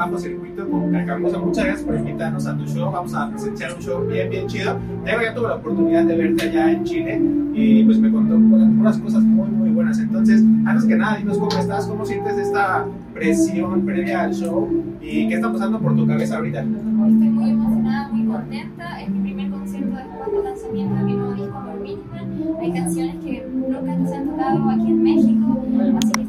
[0.00, 1.38] Bajo Circuito con Cacamosa.
[1.38, 2.90] Muchas gracias por invitarnos a tu show.
[2.90, 4.78] Vamos a presenciar un show bien, bien chido.
[5.04, 7.20] Tengo ya tuve la oportunidad de verte allá en Chile
[7.52, 9.98] y pues me contó unas cosas muy, muy buenas.
[9.98, 14.70] Entonces, antes que nada, dinos cómo estás, cómo sientes esta presión previa al show
[15.02, 16.60] y qué está pasando por tu cabeza ahorita.
[16.62, 19.02] Estoy muy emocionada, muy contenta.
[19.02, 22.60] Es mi primer concierto después del lanzamiento de mi nuevo disco por.
[22.62, 25.62] Hay canciones que nunca se han tocado aquí en México,
[26.02, 26.19] así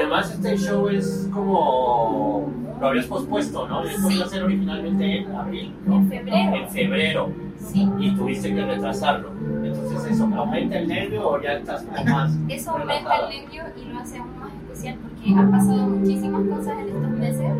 [0.00, 2.48] Además, este show es como.
[2.80, 3.84] Lo habías pospuesto, ¿no?
[3.84, 4.14] Esto Sí.
[4.16, 5.96] iba a ser originalmente en abril, ¿no?
[5.96, 7.28] En febrero, En febrero.
[7.58, 7.86] sí.
[7.98, 9.30] Y tuviste que retrasarlo.
[9.62, 12.32] Entonces, ¿eso aumenta el nervio o ya estás como más.
[12.48, 13.28] Eso aumenta relajada?
[13.30, 17.10] el nervio y lo hace aún más especial porque han pasado muchísimas cosas en estos
[17.10, 17.52] meses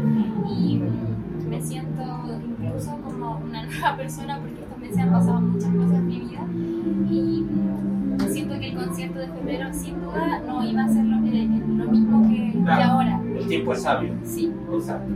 [0.48, 0.82] y
[1.50, 2.02] me siento
[2.62, 6.40] incluso como una nueva persona porque estos meses han pasado muchas cosas en mi vida
[7.10, 7.46] y
[8.32, 11.04] siento que el concierto de febrero sin duda no iba a ser
[13.50, 14.14] tiempo es sabio.
[14.24, 14.52] Sí.
[14.72, 15.12] Exacto.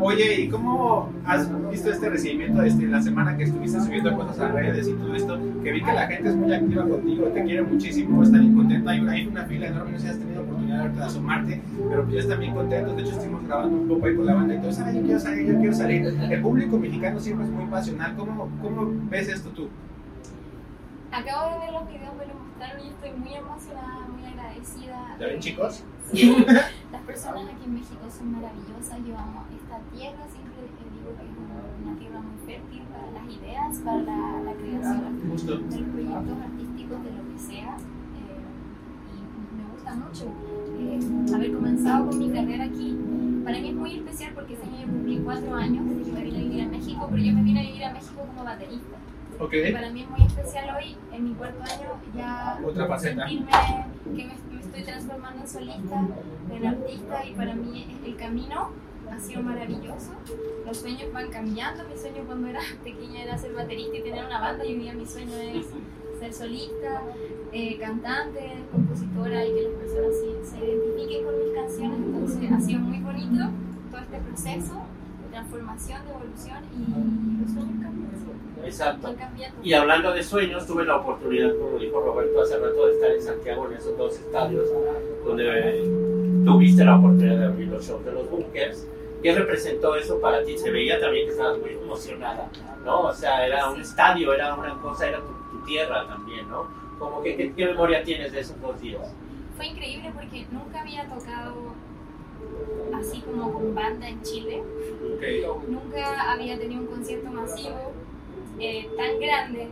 [0.00, 4.48] Oye, ¿y cómo has visto este recibimiento este, la semana que estuviste subiendo cosas a
[4.48, 5.38] redes y todo esto?
[5.62, 8.90] Que vi que la gente es muy activa contigo, te quiere muchísimo, está bien contenta.
[8.90, 12.02] Hay, hay una fila enorme, no sé si has tenido oportunidad ahorita de asomarte, pero
[12.02, 12.96] pues ya están bien contentos.
[12.96, 15.20] De hecho, estuvimos grabando un poco ahí con la banda y todos, ay, yo quiero
[15.20, 16.06] salir, yo quiero salir.
[16.06, 18.16] El público mexicano siempre es muy pasional.
[18.16, 19.68] ¿Cómo, cómo ves esto tú?
[21.12, 25.16] Acabo de ver los videos, me lo mostraron y estoy muy emocionada, muy agradecida.
[25.20, 25.84] ¿Ya ven, chicos?
[26.10, 26.44] Sí.
[26.92, 28.98] Las personas aquí en México son maravillosas.
[29.06, 30.24] Yo amo esta tierra.
[30.32, 35.20] Siempre digo que es una tierra muy fértil para las ideas, para la, la creación
[35.30, 35.58] Justo.
[35.58, 37.76] de los proyectos artísticos, de lo que sea.
[37.76, 38.40] Eh,
[39.12, 40.24] y me gusta mucho
[40.80, 42.96] eh, haber comenzado con mi carrera aquí.
[43.44, 46.24] Para mí es muy especial porque ese año yo cumplí cuatro años desde que me
[46.24, 48.96] vine a vivir a México, pero yo me vine a vivir a México como baterista.
[49.40, 53.26] Y para mí es muy especial hoy, en mi cuarto año, ya Otra faceta.
[53.28, 53.50] sentirme
[54.04, 56.06] que me, me estoy transformando en solista,
[56.52, 58.70] en artista, y para mí el camino
[59.10, 60.12] ha sido maravilloso.
[60.64, 61.84] Los sueños van cambiando.
[61.88, 64.92] Mi sueño cuando era pequeña era ser baterista y tener una banda, y hoy día
[64.94, 65.66] mi sueño es
[66.20, 67.02] ser solista,
[67.52, 71.98] eh, cantante, compositora, y que las personas sí- se identifiquen con mis canciones.
[71.98, 73.50] Entonces ha sido muy bonito
[73.90, 74.74] todo este proceso
[75.24, 78.01] de transformación, de evolución, y los sueños cambian.
[78.64, 79.14] Exacto.
[79.62, 83.22] Y hablando de sueños, tuve la oportunidad, como dijo Roberto hace rato, de estar en
[83.22, 84.68] Santiago en esos dos estadios
[85.24, 85.82] donde eh,
[86.44, 88.86] tuviste la oportunidad de abrir los shows de los bunkers.
[89.22, 90.58] ¿Qué representó eso para ti?
[90.58, 92.50] Se veía también que estabas muy emocionada,
[92.84, 93.02] ¿no?
[93.02, 96.66] O sea, era un estadio, era una cosa, era tu, tu tierra también, ¿no?
[96.98, 99.14] Como que, ¿qué, qué memoria tienes de esos dos días?
[99.56, 101.54] Fue increíble porque nunca había tocado
[102.94, 104.60] así como con banda en Chile.
[104.60, 105.68] Ok.
[105.68, 107.92] Nunca había tenido un concierto masivo
[108.62, 109.68] eh, tan grande.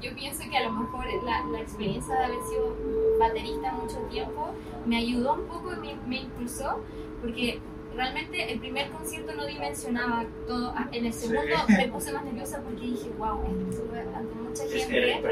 [0.00, 2.74] Yo pienso que a lo mejor la, la experiencia de haber sido
[3.18, 4.48] baterista mucho tiempo
[4.86, 6.80] me ayudó un poco, me, me impulsó,
[7.20, 7.60] porque
[7.94, 10.72] realmente el primer concierto no dimensionaba todo.
[10.74, 11.74] Ah, En el segundo Sí.
[11.76, 13.40] me puse más nerviosa porque dije, wow,
[13.70, 15.22] estuve ante mucha gente.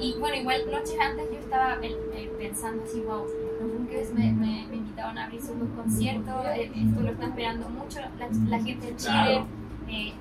[0.00, 3.24] Y bueno, igual noches antes yo estaba eh, eh, pensando así, wow,
[3.60, 7.26] los bunkers me, me, me invitaron a abrir sus dos conciertos, eh, esto lo está
[7.26, 8.10] esperando mucho la,
[8.48, 9.46] la gente en Chile, Claro.
[9.92, 10.12] Eh,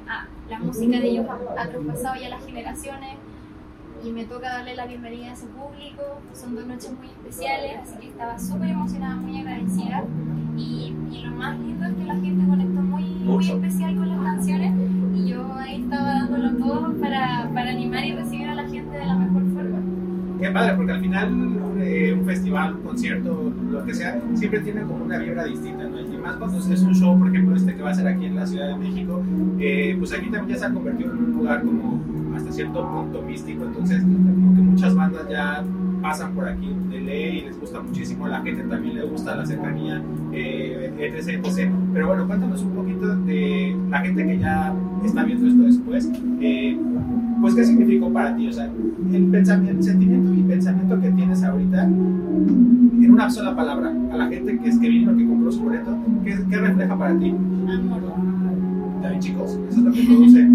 [0.49, 3.17] la música de ellos ha, ha traspasado ya las generaciones
[4.03, 6.01] y me toca darle la bienvenida a ese público,
[6.33, 10.03] son dos noches muy especiales, así que estaba súper emocionada, muy agradecida
[10.57, 14.19] y, y lo más lindo es que la gente conectó muy, muy especial con las
[14.19, 14.73] canciones
[15.15, 19.05] y yo ahí estaba dándolo todo para, para animar y recibir a la gente de
[19.05, 19.40] la mejor.
[20.41, 21.29] Qué padre, porque al final
[21.79, 25.99] eh, un festival, un concierto, lo que sea, siempre tiene como una vibra distinta, ¿no?
[25.99, 28.35] Y más cuando es un show, por ejemplo, este que va a ser aquí en
[28.35, 29.21] la Ciudad de México,
[29.59, 32.01] eh, pues aquí también ya se ha convertido en un lugar como
[32.35, 35.63] hasta cierto punto místico, entonces como que muchas bandas ya
[36.01, 39.35] pasan por aquí de ley y les gusta muchísimo, a la gente también le gusta
[39.35, 40.01] la cercanía,
[40.33, 41.71] eh, etc, etc.
[41.93, 44.73] Pero bueno, cuéntanos un poquito de la gente que ya
[45.05, 46.11] está viendo esto después,
[46.41, 46.79] eh,
[47.41, 48.69] pues qué significó para ti, o sea,
[49.11, 54.27] el pensamiento, el sentimiento y pensamiento que tienes ahorita en una sola palabra, a la
[54.27, 57.29] gente que es que vino, que compró su boleto, ¿qué, qué refleja para ti?
[57.29, 58.01] Amor.
[59.01, 60.47] David, chicos, eso es lo que produce.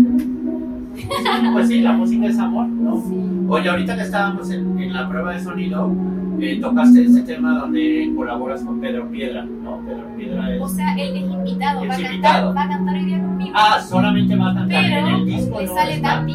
[1.52, 3.02] Pues sí, la música es amor, ¿no?
[3.02, 3.14] Sí.
[3.48, 5.92] Oye, ahorita que estábamos en, en la prueba de sonido,
[6.40, 9.78] eh, tocaste ese tema donde colaboras con Pedro Piedra, ¿no?
[9.86, 10.62] Pedro Piedra es...
[10.62, 12.54] O sea, él es invitado, va a, invitado.
[12.54, 13.52] Cantar, va a cantar hoy día conmigo.
[13.54, 15.60] Ah, solamente va a cantar en pero el disco.
[15.60, 16.08] le no sale está.
[16.08, 16.26] tan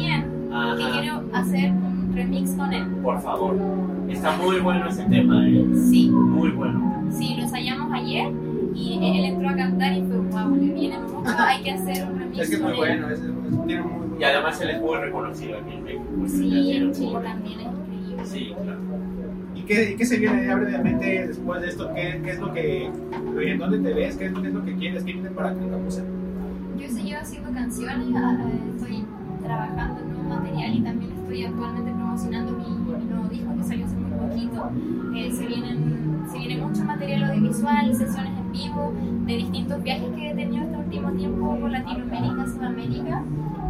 [0.52, 2.84] bien que Ajá, quiero hacer un remix con él.
[3.02, 3.56] por favor.
[4.08, 5.64] Está muy bueno ese tema, ¿eh?
[5.90, 7.06] Sí, Muy bueno.
[7.10, 8.30] sí, lo ensayamos ayer
[8.74, 12.18] Y él entró a cantar y fue, wow, le viene mucho, hay que hacer un
[12.18, 13.30] remix Es que es muy bueno, es, es-
[13.66, 16.04] tiene muy, muy Y además él es muy reconocido aquí en México.
[16.18, 16.48] pues, Sí,
[16.92, 18.24] Chile buen- también es increíble.
[18.26, 18.80] Sí, claro.
[19.54, 21.90] ¿Y qué, y qué se viene ya brevemente después de esto?
[21.94, 24.16] ¿Qué, qué es lo que, en dónde te ves?
[24.16, 25.04] ¿Qué, es- qué es lo que quieres?
[25.04, 26.02] ¿Qué viene para con Camusa?
[26.78, 29.04] Yo seguido haciendo canciones, ah, eh, estoy
[29.44, 32.64] trabajando en material y también estoy actualmente promocionando mi,
[32.98, 34.70] mi nuevo disco que salió hace muy poquito.
[35.14, 38.92] Eh, se, vienen, se viene mucho material audiovisual, sesiones en vivo,
[39.26, 43.22] de distintos viajes que he tenido este último tiempo por Latinoamérica, Sudamérica.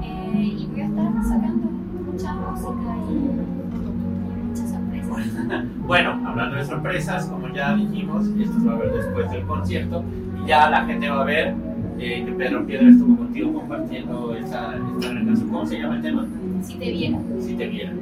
[0.02, 1.68] eh, y voy a estar sacando
[2.10, 5.64] mucha música y muchas sorpresas.
[5.86, 10.02] Bueno, hablando de sorpresas, como ya dijimos, esto va a ver después del concierto
[10.42, 11.54] y ya la gente va a ver
[11.98, 15.48] eh, que Pedro Piedra estuvo contigo compartiendo esta, esta gran canción.
[15.50, 16.26] ¿Cómo se llama el tema?
[16.62, 17.18] Si te viera.
[17.40, 17.98] Si te vieran.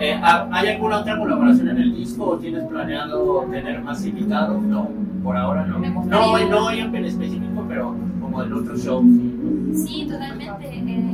[0.00, 4.62] Eh, ¿ha- ¿Hay alguna otra colaboración en el disco o tienes planeado tener más invitados?
[4.62, 4.88] No,
[5.24, 5.78] por ahora no.
[5.78, 9.04] Me No, gustaría- no en específico, pero como en otros shows.
[9.74, 10.06] sí.
[10.08, 10.68] Totalmente.
[10.68, 11.04] eh,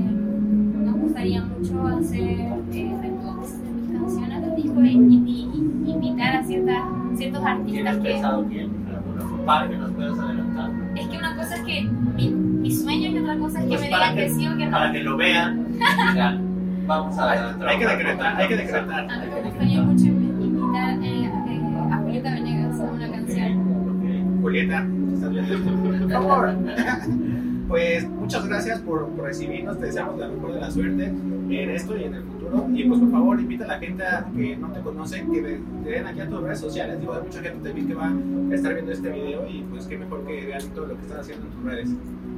[0.85, 6.83] nos gustaría mucho hacer eh, de mis canciones del disco e invitar a ciertas,
[7.17, 8.03] ciertos artistas ¿Tienes que...
[8.03, 8.71] pensado quién?
[8.95, 10.71] ¿Alguno para que nos puedas adelantar?
[10.97, 11.83] Es que una cosa es que
[12.17, 14.49] mi, mi sueño y otra cosa es que Pues me para digan que, que- sí
[14.49, 14.71] o que no.
[14.73, 15.67] Para que lo vean
[16.87, 19.11] vamos a Hay, hay que decretar, hay que decretar.
[19.11, 23.59] A mí me gustaría mucho invitar eh, eh, a Julieta Venegas a una canción.
[23.89, 24.43] Ok.
[24.43, 26.55] Julieta, si estás viendo, por favor.
[27.67, 31.97] Pues muchas gracias por, por recibirnos, te deseamos la mejor de la suerte en esto
[31.97, 32.69] y en el futuro.
[32.75, 35.61] Y pues por favor invita a la gente a que no te conocen, que ve-
[35.83, 37.01] te den aquí a tus redes sociales.
[37.01, 39.97] Digo, hay mucha gente también que va a estar viendo este video y pues qué
[39.97, 41.89] mejor que vean todo lo que estás haciendo en tus redes.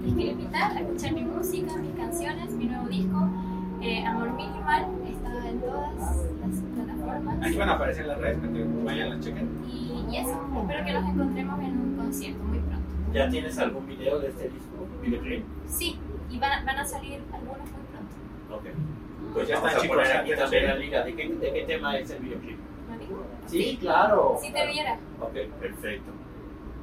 [0.05, 3.29] Les quiero invitar a escuchar mi música, mis canciones, mi nuevo disco.
[3.87, 7.47] Eh, Amor Minimal está en todas las plataformas.
[7.47, 9.49] Aquí van a aparecer las redes para que vayan, las chequen.
[9.65, 12.91] Y, y eso, espero que nos encontremos en un concierto muy pronto.
[13.13, 14.89] ¿Ya tienes algún video de este disco?
[15.03, 15.45] ¿Videoclip?
[15.67, 18.57] Sí, y van, van a salir algunos muy pronto.
[18.57, 18.65] Ok.
[19.35, 20.09] Pues ya está, chicos.
[20.13, 21.05] aquí también la liga.
[21.05, 22.59] ¿De qué, ¿De qué tema es el videoclip?
[22.91, 23.25] ¿No digo?
[23.47, 24.37] Sí, claro.
[24.43, 24.99] Si te viera.
[25.21, 26.11] Ok, perfecto.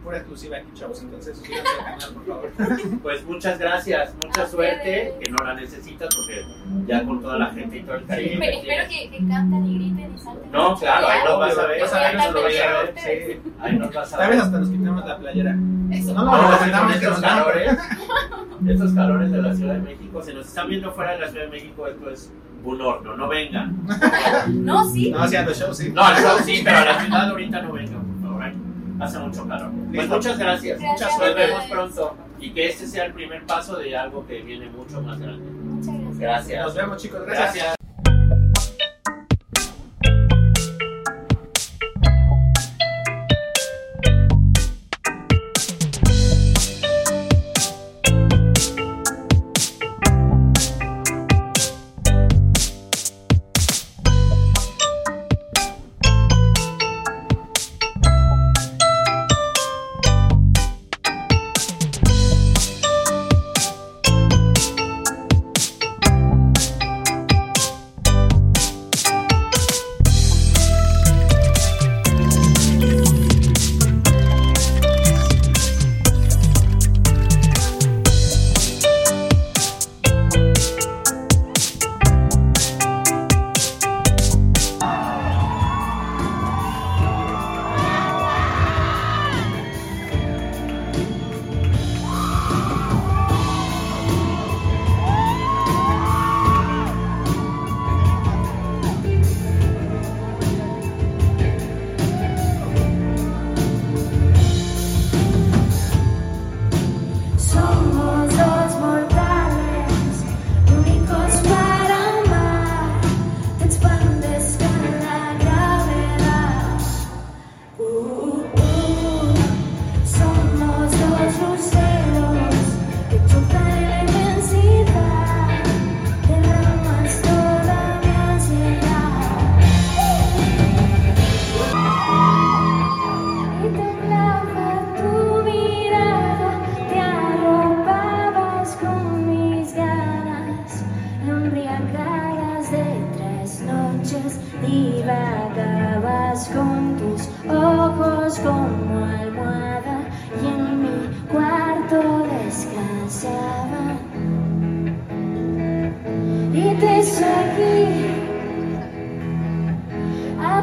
[0.04, 1.02] Pura exclusiva aquí, chavos.
[1.02, 2.52] Entonces al canal, por favor.
[3.04, 5.14] Pues muchas gracias, mucha A suerte, ustedes.
[5.20, 6.42] que no la necesitas porque
[6.88, 8.32] ya con toda la gente y todo el cariño.
[8.34, 10.52] Espe- que espero que, que canten y griten y salten.
[10.52, 11.72] No, claro, ahí lo vas a ver.
[11.78, 13.52] Ahí estar lo ver, sí.
[13.62, 14.46] Ahí nos vas a Tal vez ver.
[14.46, 15.58] hasta nos quitamos la playera.
[15.92, 16.14] Eso.
[16.14, 17.78] No, No, no, estos nos calores,
[18.68, 21.46] estos calores de la Ciudad de México, si nos están viendo fuera de la Ciudad
[21.46, 22.32] de México, esto es
[22.64, 23.78] un horno, no vengan.
[24.50, 25.12] No, sí.
[25.12, 25.90] No, sí, a los shows, sí.
[25.94, 28.13] No, al show sí, pero a la ciudad ahorita no vengan,
[29.04, 29.72] hace mucho calor.
[29.72, 30.16] Pues Listo.
[30.16, 33.96] muchas gracias, Gracias muchas nos vemos pronto y que este sea el primer paso de
[33.96, 35.50] algo que viene mucho más grande.
[35.52, 36.20] Muchas gracias.
[36.20, 36.66] Gracias.
[36.66, 37.26] Nos vemos, chicos.
[37.26, 37.54] Gracias.
[37.54, 37.83] Gracias.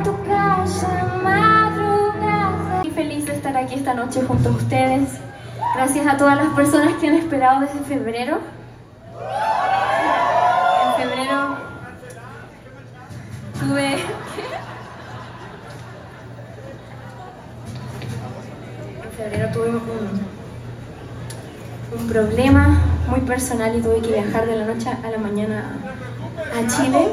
[0.03, 2.77] Tu casa madrugada.
[2.77, 5.21] Estoy feliz de estar aquí esta noche junto a ustedes
[5.75, 8.41] Gracias a todas las personas que han esperado desde febrero.
[10.87, 11.57] En febrero
[13.61, 13.93] tuve...
[19.05, 19.81] En febrero tuve un,
[22.01, 25.77] un problema muy personal y tuve que viajar de la noche a la mañana
[26.53, 27.09] a Chile.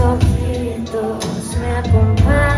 [0.00, 2.49] Tus ojitos me acompañan